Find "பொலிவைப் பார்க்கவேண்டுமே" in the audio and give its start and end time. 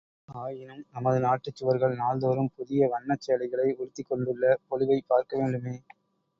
4.67-5.77